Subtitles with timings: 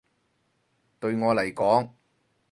[0.99, 1.91] 對我嚟講